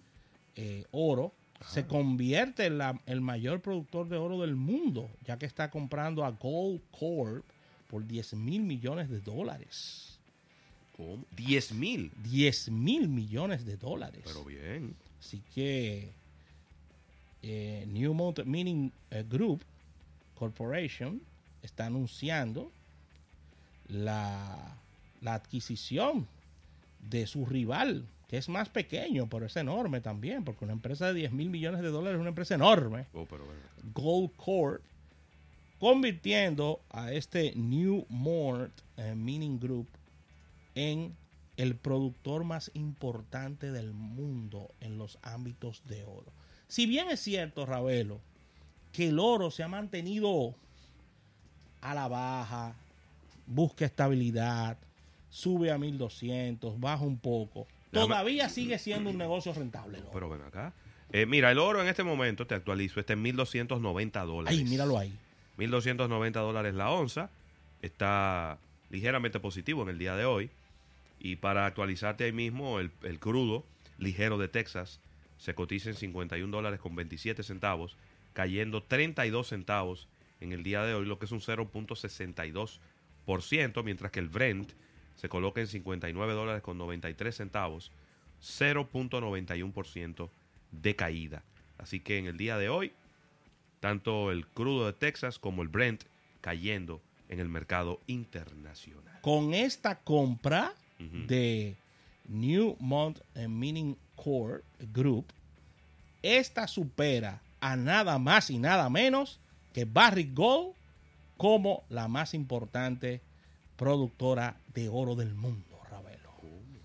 eh, 0.57 0.85
oro, 0.93 1.33
se 1.67 1.87
convierte 1.87 2.67
en 2.67 2.79
la- 2.79 3.01
el 3.07 3.21
mayor 3.21 3.61
productor 3.61 4.09
de 4.09 4.17
oro 4.17 4.41
del 4.41 4.57
mundo, 4.57 5.11
ya 5.27 5.39
que 5.39 5.47
está 5.47 5.71
comprando 5.71 6.25
a 6.25 6.31
Gold 6.31 6.81
Corp 6.99 7.45
por 7.89 8.07
10 8.07 8.35
mil 8.35 8.63
millones 8.63 9.09
de 9.11 9.21
dólares. 9.21 10.19
¿Cómo? 10.97 11.25
10 11.37 11.73
mil. 11.73 12.11
10 12.25 12.71
mil 12.71 13.09
millones 13.09 13.65
de 13.65 13.77
dólares. 13.77 14.23
Pero 14.25 14.45
bien. 14.45 14.95
Así 15.19 15.43
que 15.55 16.13
eh, 17.43 17.85
Newmont 17.89 18.45
Mining 18.45 18.93
eh, 19.11 19.25
Group 19.29 19.63
Corporation 20.35 21.21
está 21.63 21.87
anunciando 21.87 22.71
la, 23.89 24.77
la 25.21 25.35
adquisición 25.35 26.27
de 27.03 27.27
su 27.27 27.47
rival, 27.47 28.07
que 28.29 28.37
es 28.37 28.49
más 28.49 28.69
pequeño, 28.69 29.29
pero 29.29 29.47
es 29.47 29.57
enorme 29.57 30.01
también, 30.01 30.45
porque 30.45 30.65
una 30.65 30.75
empresa 30.75 31.09
de 31.09 31.15
10 31.15 31.33
mil 31.33 31.51
millones 31.51 31.83
de 31.83 31.89
dólares 31.89 32.17
es 32.17 32.21
una 32.21 32.29
empresa 32.29 32.55
enorme. 32.55 33.07
Oh, 33.13 33.27
pero 33.29 33.45
bueno. 33.45 33.61
Gold 33.95 34.31
Corp, 34.37 34.83
convirtiendo 35.79 36.81
a 36.91 37.13
este 37.13 37.55
Newmont 37.57 38.73
eh, 38.97 39.15
Mining 39.15 39.59
Group 39.59 39.89
en 40.75 41.17
el 41.57 41.77
productor 41.77 42.45
más 42.45 42.71
importante 42.75 43.71
del 43.73 43.93
mundo 43.93 44.71
en 44.81 44.97
los 44.97 45.19
ámbitos 45.23 45.83
de 45.87 46.05
oro. 46.05 46.33
Si 46.69 46.87
bien 46.87 47.11
es 47.11 47.21
cierto, 47.21 47.67
Ravelo, 47.67 48.21
que 48.93 49.09
el 49.09 49.19
oro 49.19 49.51
se 49.51 49.63
ha 49.63 49.69
mantenido 49.69 50.55
a 51.81 51.95
la 51.95 52.09
baja, 52.09 52.77
busca 53.47 53.85
estabilidad, 53.85 54.79
sube 55.31 55.71
a 55.71 55.79
1200, 55.79 56.79
baja 56.79 57.05
un 57.05 57.19
poco, 57.19 57.67
todavía 57.91 58.49
sigue 58.49 58.79
siendo 58.79 59.11
un 59.11 59.19
negocio 59.19 59.53
rentable. 59.53 59.99
Pero 60.13 60.29
ven 60.29 60.43
acá. 60.43 60.73
Eh, 61.13 61.27
mira, 61.27 61.51
el 61.51 61.59
oro 61.59 61.83
en 61.83 61.89
este 61.89 62.05
momento, 62.05 62.47
te 62.47 62.55
actualizo, 62.55 63.01
está 63.01 63.15
en 63.15 63.25
1.290 63.25 64.27
dólares. 64.27 64.59
Ahí, 64.59 64.65
míralo 64.65 64.99
ahí. 64.99 65.13
1.290 65.59 66.33
dólares 66.33 66.75
la 66.75 66.91
onza. 66.91 67.31
Está 67.83 68.59
ligeramente 68.91 69.41
positivo 69.41 69.83
en 69.83 69.89
el 69.89 69.99
día 69.99 70.15
de 70.15 70.25
hoy. 70.25 70.51
Y 71.19 71.35
para 71.37 71.67
actualizarte 71.67 72.25
ahí 72.25 72.33
mismo, 72.33 72.79
el, 72.79 72.93
el 73.03 73.19
crudo 73.19 73.65
ligero 73.99 74.39
de 74.39 74.49
Texas 74.49 75.01
se 75.39 75.55
cotiza 75.55 75.91
en 75.91 75.97
51 75.97 76.57
dólares 76.57 76.81
con 76.81 76.95
27 76.95 77.43
centavos, 77.43 77.97
cayendo 78.33 78.83
32 78.83 79.49
centavos 79.49 80.09
en 80.41 80.53
el 80.53 80.63
día 80.63 80.85
de 80.85 80.95
hoy, 80.95 81.07
lo 81.07 81.19
que 81.19 81.27
es 81.27 81.33
un 81.33 81.41
0.62%, 81.41 83.85
mientras 83.85 84.13
que 84.13 84.21
el 84.21 84.29
Brent 84.29 84.73
se 85.21 85.29
coloca 85.29 85.61
en 85.61 85.67
59 85.67 86.33
dólares 86.33 86.63
con 86.63 86.79
93 86.79 87.37
centavos, 87.37 87.91
0.91% 88.43 90.31
de 90.73 90.97
caída. 90.97 91.43
Así 91.77 92.01
que 92.01 92.17
en 92.17 92.27
el 92.27 92.39
día 92.39 92.57
de 92.57 92.71
hoy, 92.71 92.93
tanto 93.81 94.31
el 94.31 94.47
crudo 94.47 94.87
de 94.87 94.95
Texas 94.95 95.39
como 95.39 95.61
el 95.61 95.69
Brent 95.69 96.05
cayendo 96.41 97.03
en 97.29 97.39
el 97.39 97.51
mercado 97.51 98.01
internacional. 98.07 99.21
Con 99.21 99.53
esta 99.53 99.97
compra 99.97 100.73
Ujú. 100.99 101.27
de 101.27 101.77
Newmont 102.27 103.19
Mining 103.35 103.99
Corp 104.17 104.65
Group, 104.95 105.27
esta 106.23 106.67
supera 106.67 107.43
a 107.61 107.77
nada 107.77 108.19
más 108.19 108.49
y 108.49 108.59
nada 108.59 108.89
menos 108.89 109.39
que 109.75 109.85
Barrick 109.85 110.35
Gold 110.35 110.75
como 111.37 111.85
la 111.91 112.09
más 112.09 112.33
importante 112.33 113.21
productora 113.81 114.57
de 114.75 114.91
oro 114.91 115.15
del 115.17 115.35
mundo, 115.35 115.81
Ravelo. 115.91 116.31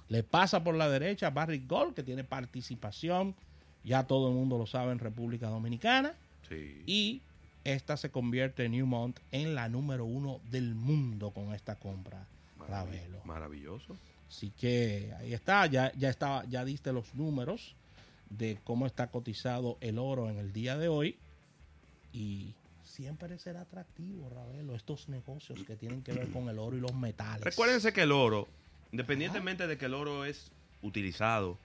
Le 0.08 0.24
pasa 0.24 0.64
por 0.64 0.76
la 0.76 0.88
derecha 0.90 1.28
a 1.28 1.32
Barrick 1.32 1.68
Gold, 1.68 1.94
que 1.94 2.04
tiene 2.04 2.24
participación, 2.24 3.36
ya 3.84 4.08
todo 4.08 4.30
el 4.30 4.34
mundo 4.34 4.58
lo 4.58 4.66
sabe, 4.66 4.94
en 4.94 5.00
República 5.00 5.50
Dominicana. 5.50 6.14
Sí. 6.48 6.84
Y 6.86 7.22
esta 7.66 7.98
se 7.98 8.12
convierte 8.12 8.70
Newmont 8.70 9.20
en 9.34 9.56
la 9.56 9.68
número 9.68 10.06
uno 10.06 10.40
del 10.50 10.74
mundo 10.74 11.32
con 11.32 11.54
esta 11.54 11.76
compra, 11.76 12.26
Marav- 12.58 12.70
Ravelo. 12.70 13.20
Maravilloso. 13.26 13.98
Así 14.30 14.52
que 14.58 15.14
ahí 15.20 15.34
está, 15.34 15.66
ya, 15.66 15.92
ya 15.98 16.10
estaba, 16.10 16.46
ya 16.46 16.64
diste 16.64 16.94
los 16.94 17.14
números 17.14 17.76
de 18.30 18.58
cómo 18.64 18.86
está 18.86 19.08
cotizado 19.08 19.78
el 19.82 20.00
oro 20.00 20.30
en 20.30 20.38
el 20.38 20.54
día 20.54 20.78
de 20.78 20.88
hoy. 20.88 21.18
Y 22.14 22.54
siempre 22.96 23.38
será 23.38 23.62
atractivo, 23.62 24.30
Ravelo, 24.30 24.74
estos 24.74 25.10
negocios 25.10 25.64
que 25.66 25.76
tienen 25.76 26.02
que 26.02 26.14
ver 26.14 26.32
con 26.32 26.48
el 26.48 26.58
oro 26.58 26.78
y 26.78 26.80
los 26.80 26.96
metales. 26.96 27.44
Recuérdense 27.44 27.92
que 27.92 28.04
el 28.04 28.12
oro, 28.14 28.48
independientemente 28.94 29.68
de 29.68 29.78
que 29.78 29.86
el 29.86 29.94
oro 29.94 30.24
es 30.24 30.50
utilizado, 30.82 31.58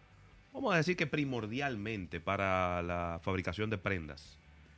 vamos 0.52 0.74
a 0.74 0.78
decir 0.78 0.96
que 0.96 1.06
primordialmente 1.06 2.20
para 2.20 2.82
la 2.82 3.20
fabricación 3.22 3.70
de 3.70 3.78
prendas, 3.78 4.36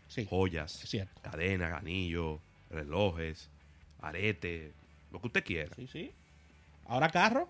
Sí, 0.09 0.27
joyas, 0.29 0.87
cadenas, 1.23 1.73
anillos, 1.73 2.39
relojes, 2.69 3.49
arete, 4.03 4.75
lo 5.11 5.23
que 5.23 5.29
usted 5.29 5.43
quiera. 5.43 5.75
Sí, 5.75 5.87
sí. 5.87 6.13
Ahora 6.85 7.09
carro, 7.09 7.49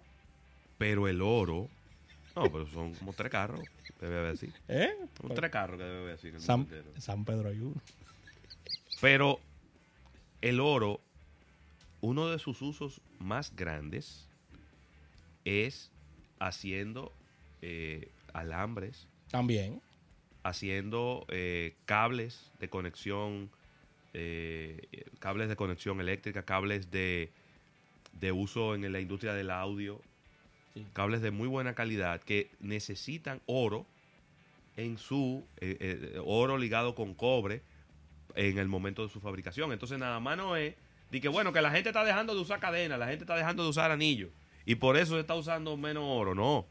Pero 0.78 1.08
el 1.08 1.20
oro, 1.22 1.68
no, 2.36 2.52
pero 2.52 2.68
son 2.68 2.94
como 2.94 3.12
tres 3.14 3.32
carros, 3.32 3.60
debe 4.00 4.16
haber 4.16 4.34
así. 4.34 4.52
¿eh? 4.68 4.94
Son 5.20 5.34
tres 5.34 5.50
carros 5.50 5.76
que 5.76 5.82
debe 5.82 6.02
haber 6.02 6.14
así 6.14 6.28
en 6.28 6.36
el 6.36 6.40
San. 6.40 6.68
San 6.98 7.24
Pedro 7.24 7.48
hay 7.48 7.58
uno. 7.58 7.80
Pero 9.02 9.40
el 10.42 10.60
oro, 10.60 11.00
uno 12.00 12.28
de 12.28 12.38
sus 12.38 12.62
usos 12.62 13.00
más 13.18 13.54
grandes 13.56 14.28
es 15.44 15.90
haciendo 16.38 17.12
eh, 17.62 18.08
alambres, 18.32 19.08
También. 19.28 19.80
haciendo 20.44 21.26
eh, 21.30 21.74
cables 21.84 22.52
de 22.60 22.68
conexión, 22.68 23.50
eh, 24.14 24.80
cables 25.18 25.48
de 25.48 25.56
conexión 25.56 26.00
eléctrica, 26.00 26.44
cables 26.44 26.92
de, 26.92 27.32
de 28.20 28.30
uso 28.30 28.76
en 28.76 28.90
la 28.92 29.00
industria 29.00 29.34
del 29.34 29.50
audio, 29.50 30.00
Sí. 30.74 30.86
cables 30.94 31.20
de 31.20 31.30
muy 31.32 31.48
buena 31.48 31.74
calidad 31.74 32.22
que 32.22 32.48
necesitan 32.60 33.42
oro 33.46 33.84
en 34.78 34.96
su 34.96 35.44
eh, 35.60 35.76
eh, 35.80 36.18
oro 36.24 36.56
ligado 36.56 36.94
con 36.94 37.12
cobre 37.12 37.60
en 38.34 38.58
el 38.58 38.68
momento 38.68 39.02
de 39.02 39.08
su 39.12 39.20
fabricación. 39.20 39.72
Entonces 39.72 39.98
nada 39.98 40.20
más 40.20 40.36
no 40.36 40.56
es 40.56 40.74
de 41.10 41.20
que 41.20 41.28
bueno 41.28 41.52
que 41.52 41.60
la 41.60 41.70
gente 41.70 41.90
está 41.90 42.04
dejando 42.04 42.34
de 42.34 42.40
usar 42.40 42.58
cadena, 42.60 42.96
la 42.96 43.06
gente 43.08 43.24
está 43.24 43.36
dejando 43.36 43.62
de 43.64 43.68
usar 43.70 43.90
anillos 43.90 44.30
y 44.64 44.76
por 44.76 44.96
eso 44.96 45.14
se 45.14 45.20
está 45.20 45.34
usando 45.34 45.76
menos 45.76 46.04
oro. 46.06 46.34
No, 46.34 46.66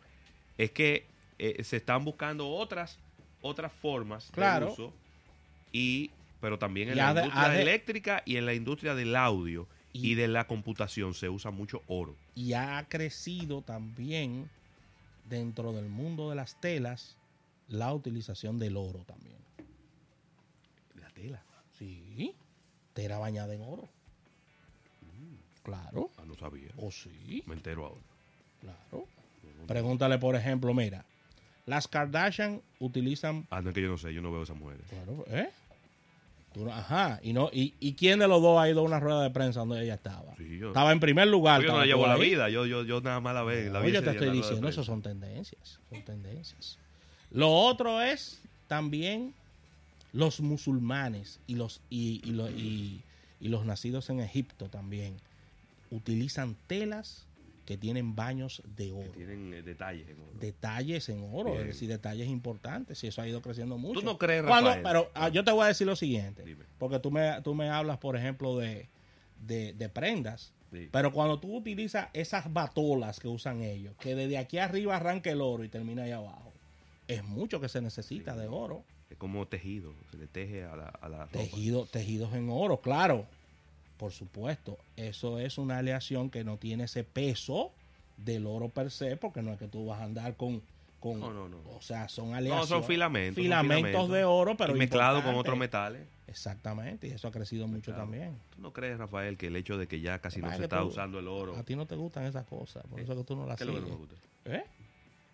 es 0.57 0.71
que 0.71 1.05
eh, 1.39 1.63
se 1.63 1.77
están 1.77 2.03
buscando 2.05 2.49
otras 2.49 2.97
otras 3.41 3.71
formas 3.71 4.29
Claro. 4.31 4.67
de 4.67 4.71
uso 4.73 4.93
y 5.71 6.11
pero 6.39 6.57
también 6.57 6.89
en 6.89 6.95
Y 6.95 6.97
la 6.97 7.13
de- 7.13 7.21
industria 7.21 7.49
de- 7.49 7.61
eléctrica 7.61 8.23
y 8.25 8.37
en 8.37 8.45
la 8.47 8.53
industria 8.53 8.95
del 8.95 9.15
audio 9.15 9.67
y, 9.93 10.11
Y- 10.11 10.15
de 10.15 10.27
la 10.27 10.47
computación 10.47 11.13
se 11.13 11.29
usa 11.29 11.51
mucho 11.51 11.81
oro. 11.87 12.15
y 12.35 12.53
ha 12.53 12.83
crecido 12.89 13.61
también 13.61 14.49
dentro 15.29 15.71
del 15.73 15.85
mundo 15.89 16.29
de 16.29 16.35
las 16.35 16.59
telas 16.59 17.17
la 17.67 17.93
utilización 17.93 18.57
del 18.59 18.75
oro 18.77 18.99
también. 19.05 19.37
La 21.29 21.37
tela. 21.37 21.43
Sí, 21.77 22.33
tela 22.93 23.17
bañada 23.19 23.53
en 23.53 23.61
oro. 23.61 23.87
Claro, 25.63 26.09
Ah, 26.17 26.23
no 26.25 26.35
sabía. 26.35 26.71
o 26.77 26.91
sí, 26.91 27.43
Me 27.45 27.53
entero 27.53 27.85
ahora. 27.85 28.01
claro. 28.61 29.05
Pregúntale, 29.67 30.17
por 30.17 30.35
ejemplo, 30.35 30.73
mira, 30.73 31.05
las 31.67 31.87
Kardashian 31.87 32.61
utilizan, 32.79 33.45
Ah, 33.51 33.61
no 33.61 33.69
es 33.69 33.75
que 33.75 33.81
yo 33.83 33.89
no 33.89 33.97
sé, 33.97 34.11
yo 34.13 34.21
no 34.23 34.31
veo 34.31 34.41
a 34.41 34.43
esas 34.43 34.57
mujeres. 34.57 34.83
claro, 34.89 35.23
¿eh? 35.27 35.49
No- 36.55 36.73
ajá, 36.73 37.19
y 37.23 37.31
no, 37.33 37.49
y, 37.53 37.75
y 37.79 37.93
quién 37.93 38.19
de 38.19 38.27
los 38.27 38.41
dos 38.41 38.59
ha 38.59 38.67
ido 38.69 38.79
a 38.81 38.83
una 38.83 38.99
rueda 38.99 39.21
de 39.23 39.29
prensa 39.29 39.59
donde 39.61 39.83
ella 39.83 39.93
estaba? 39.93 40.35
Sí, 40.35 40.57
yo, 40.57 40.69
Estaba 40.69 40.91
en 40.91 40.99
primer 40.99 41.27
lugar. 41.27 41.61
yo 41.61 41.67
no 41.71 41.77
la 41.77 41.85
llevo 41.85 42.07
la 42.07 42.15
vida, 42.17 42.49
yo, 42.49 42.65
yo, 42.65 42.83
yo 42.83 42.99
nada 43.01 43.19
más 43.21 43.35
la 43.35 43.43
veo. 43.43 43.71
No, 43.71 43.87
yo 43.87 44.03
te 44.03 44.09
estoy 44.09 44.31
diciendo, 44.31 44.67
eso 44.67 44.83
son 44.83 45.01
tendencias, 45.03 45.79
son 45.89 46.03
tendencias. 46.03 46.79
Lo 47.29 47.49
otro 47.51 48.01
es 48.01 48.41
también 48.67 49.33
los 50.13 50.41
musulmanes 50.41 51.39
y 51.47 51.55
los 51.55 51.81
y, 51.89 52.21
y 52.27 52.31
lo- 52.31 52.49
y- 52.49 53.01
y 53.39 53.47
los 53.49 53.65
nacidos 53.65 54.09
en 54.09 54.19
Egipto 54.19 54.69
también 54.69 55.15
utilizan 55.89 56.55
telas 56.67 57.25
que 57.65 57.77
tienen 57.77 58.15
baños 58.15 58.61
de 58.75 58.85
Que 58.87 58.91
oro, 58.91 59.11
tienen 59.11 59.53
eh, 59.53 59.61
detalles. 59.61 60.09
en 60.09 60.19
oro. 60.19 60.31
detalles 60.39 61.09
en 61.09 61.23
oro, 61.33 61.51
Bien. 61.51 61.61
es 61.61 61.67
decir, 61.67 61.87
detalles 61.89 62.27
importantes, 62.27 63.03
y 63.03 63.07
eso 63.07 63.21
ha 63.21 63.27
ido 63.27 63.41
creciendo 63.41 63.77
mucho. 63.77 63.99
¿Tú 63.99 64.05
no 64.05 64.17
crees, 64.17 64.43
Cuando- 64.43 64.69
Rafael? 64.69 64.83
pero 64.83 65.11
ah, 65.13 65.29
yo 65.29 65.43
te 65.43 65.51
voy 65.51 65.63
a 65.65 65.67
decir 65.67 65.87
lo 65.87 65.95
siguiente, 65.95 66.43
Dime. 66.43 66.65
porque 66.79 66.99
tú 66.99 67.11
me, 67.11 67.41
tú 67.43 67.53
me 67.53 67.69
hablas, 67.69 67.97
por 67.99 68.17
ejemplo, 68.17 68.57
de, 68.57 68.89
de, 69.45 69.73
de 69.73 69.89
prendas. 69.89 70.53
Sí. 70.71 70.87
Pero 70.91 71.11
cuando 71.11 71.39
tú 71.39 71.55
utilizas 71.57 72.07
esas 72.13 72.51
batolas 72.51 73.19
que 73.19 73.27
usan 73.27 73.61
ellos, 73.61 73.93
que 73.99 74.15
desde 74.15 74.37
aquí 74.37 74.57
arriba 74.57 74.95
arranca 74.95 75.29
el 75.29 75.41
oro 75.41 75.63
y 75.63 75.69
termina 75.69 76.03
ahí 76.03 76.11
abajo, 76.11 76.51
es 77.07 77.23
mucho 77.23 77.59
que 77.61 77.69
se 77.69 77.81
necesita 77.81 78.33
Sí. 78.33 78.39
de 78.39 78.47
oro. 78.47 78.83
Es 79.11 79.17
como 79.17 79.45
tejido, 79.45 79.93
se 80.09 80.17
le 80.17 80.25
teje 80.27 80.63
a 80.63 80.75
la, 80.75 80.85
a 80.87 81.09
la 81.09 81.25
ropa. 81.25 81.31
Tejido, 81.37 81.85
tejidos 81.85 82.33
en 82.33 82.49
oro, 82.49 82.79
claro. 82.81 83.27
Por 83.97 84.13
supuesto, 84.13 84.77
eso 84.95 85.37
es 85.37 85.57
una 85.57 85.77
aleación 85.79 86.29
que 86.29 86.43
no 86.45 86.57
tiene 86.57 86.85
ese 86.85 87.03
peso 87.03 87.71
del 88.17 88.47
oro 88.47 88.69
per 88.69 88.89
se, 88.89 89.17
porque 89.17 89.41
no 89.41 89.51
es 89.51 89.59
que 89.59 89.67
tú 89.67 89.85
vas 89.85 89.99
a 89.99 90.05
andar 90.05 90.35
con... 90.37 90.61
con 90.99 91.19
No, 91.19 91.33
no, 91.33 91.49
no. 91.49 91.57
O 91.75 91.81
sea, 91.81 92.07
son 92.07 92.29
No, 92.29 92.35
aleaciones. 92.37 92.69
son 92.69 92.83
filamentos. 92.85 93.35
son 93.35 93.43
Filamentos 93.43 94.09
de 94.09 94.23
oro, 94.23 94.55
pero 94.55 94.75
y 94.75 94.79
mezclado 94.79 95.21
con 95.21 95.35
otros 95.35 95.57
metales. 95.57 96.07
Exactamente, 96.27 97.07
y 97.09 97.11
eso 97.11 97.27
ha 97.27 97.31
crecido 97.31 97.67
mucho 97.67 97.93
también. 97.93 98.37
¿Tú 98.55 98.61
no 98.61 98.71
crees, 98.71 98.97
Rafael, 98.97 99.37
que 99.37 99.47
el 99.47 99.55
hecho 99.57 99.77
de 99.77 99.87
que 99.87 99.99
ya 99.99 100.19
casi 100.19 100.41
no 100.41 100.49
se 100.55 100.63
está 100.63 100.79
tú- 100.79 100.87
usando 100.87 101.19
el 101.19 101.27
oro, 101.27 101.55
A 101.57 101.63
ti 101.63 101.75
no 101.75 101.85
te 101.85 101.95
gustan 101.95 102.23
esas 102.23 102.45
cosas, 102.45 102.83
por 102.87 102.99
eso 103.01 103.11
es 103.11 103.17
que 103.17 103.23
tú 103.25 103.35
no 103.35 103.45
las 103.45 103.57
¿qué 103.57 103.65
es 103.65 103.67
lo 103.67 103.75
que 103.75 103.81
no 103.81 103.87
me 103.87 103.95
gusta? 103.95 104.15
¿Eh? 104.45 104.63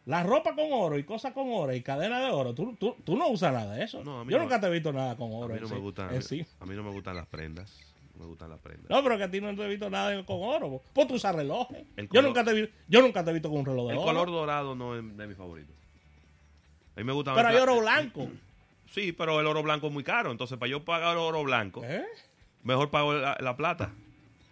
La 0.07 0.23
ropa 0.23 0.55
con 0.55 0.71
oro 0.71 0.97
y 0.97 1.03
cosas 1.03 1.33
con 1.33 1.47
oro 1.51 1.73
y 1.73 1.81
cadena 1.81 2.19
de 2.21 2.31
oro. 2.31 2.53
Tú, 2.55 2.75
tú, 2.79 2.95
tú 3.03 3.15
no 3.17 3.27
usas 3.27 3.53
nada 3.53 3.75
de 3.75 3.83
eso. 3.83 4.03
No, 4.03 4.21
a 4.21 4.23
Yo 4.25 4.37
no- 4.37 4.43
nunca 4.43 4.59
te 4.59 4.67
he 4.67 4.69
visto 4.71 4.91
nada 4.93 5.15
con 5.17 5.31
A 5.31 5.35
oro. 5.35 5.53
mí 5.53 5.59
no 5.59 5.65
en 5.67 5.71
me 5.73 5.75
sí. 5.77 5.81
gustan, 5.81 6.15
En 6.15 6.21
sí. 6.23 6.45
a 6.59 6.65
mí 6.65 6.75
no 6.75 6.83
me 6.83 6.91
gustan 6.91 7.15
las 7.15 7.27
prendas. 7.27 7.77
No 8.15 8.21
me 8.23 8.25
gustan 8.29 8.49
las 8.49 8.59
prendas. 8.59 8.89
No, 8.89 9.03
pero 9.03 9.17
que 9.17 9.23
a 9.25 9.29
ti 9.29 9.39
no 9.41 9.53
te 9.55 9.63
he 9.63 9.67
visto 9.67 9.89
nada 9.89 10.25
con 10.25 10.37
oro. 10.41 10.81
Pues 10.93 11.07
tú 11.07 11.15
usas 11.15 11.35
relojes. 11.35 11.83
El 11.97 12.05
Yo 12.05 12.09
color- 12.09 12.23
nunca, 12.23 12.43
te 12.45 12.71
yo 12.87 13.01
nunca 13.01 13.23
te 13.23 13.29
he 13.29 13.33
visto 13.33 13.49
con 13.49 13.59
un 13.59 13.65
reloj 13.65 13.87
de 13.87 13.93
el 13.93 13.97
oro. 13.99 14.07
color 14.07 14.27
dorado 14.31 14.75
no 14.75 14.95
es 14.97 15.17
de 15.17 15.27
mi 15.27 15.35
favorito. 15.35 15.71
A 16.95 16.99
mí 16.99 17.03
me 17.03 17.13
gusta 17.13 17.35
pero 17.35 17.49
hay 17.49 17.57
oro 17.57 17.79
blanco. 17.79 18.27
Sí, 18.89 19.11
pero 19.11 19.41
el 19.41 19.45
oro 19.45 19.61
blanco 19.61 19.87
es 19.87 19.93
muy 19.93 20.03
caro. 20.05 20.31
Entonces, 20.31 20.57
para 20.57 20.69
yo 20.71 20.85
pagar 20.85 21.17
oro 21.17 21.43
blanco, 21.43 21.83
¿Eh? 21.83 22.05
mejor 22.63 22.89
pago 22.89 23.13
la, 23.13 23.37
la 23.41 23.57
plata, 23.57 23.91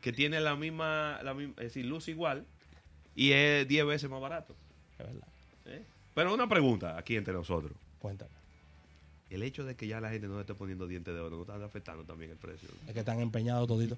que 0.01 0.11
tiene 0.11 0.41
la 0.41 0.57
misma, 0.57 1.21
la 1.23 1.33
misma, 1.33 1.53
es 1.59 1.67
decir, 1.67 1.85
luz 1.85 2.09
igual 2.09 2.45
y 3.15 3.31
es 3.31 3.65
10 3.65 3.85
veces 3.85 4.09
más 4.09 4.19
barato. 4.19 4.53
Es 4.99 5.07
verdad. 5.07 5.27
¿Eh? 5.65 5.83
Pero 6.13 6.33
una 6.33 6.47
pregunta 6.47 6.97
aquí 6.97 7.15
entre 7.15 7.33
nosotros. 7.33 7.73
Cuéntame. 7.99 8.31
El 9.29 9.43
hecho 9.43 9.65
de 9.65 9.75
que 9.75 9.87
ya 9.87 9.99
la 9.99 10.11
gente 10.11 10.27
no 10.27 10.39
esté 10.39 10.53
poniendo 10.53 10.87
dientes 10.87 11.13
de 11.13 11.19
oro 11.19 11.35
no 11.35 11.41
está 11.41 11.63
afectando 11.65 12.03
también 12.03 12.31
el 12.31 12.37
precio. 12.37 12.69
Es 12.87 12.93
que 12.93 12.99
están 12.99 13.19
empeñados 13.19 13.67
toditos. 13.67 13.97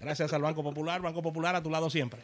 Gracias 0.00 0.32
al 0.32 0.42
Banco 0.42 0.62
Popular. 0.62 1.00
Banco 1.00 1.22
Popular 1.22 1.54
a 1.54 1.62
tu 1.62 1.70
lado 1.70 1.88
siempre. 1.88 2.20